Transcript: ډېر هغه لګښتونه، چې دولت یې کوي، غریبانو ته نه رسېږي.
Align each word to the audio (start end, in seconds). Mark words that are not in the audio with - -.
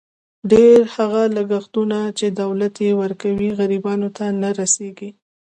ډېر 0.51 0.79
هغه 0.95 1.21
لګښتونه، 1.35 1.99
چې 2.17 2.25
دولت 2.41 2.73
یې 2.85 2.91
کوي، 3.21 3.49
غریبانو 3.59 4.09
ته 4.17 4.25
نه 4.41 4.49
رسېږي. 4.59 5.09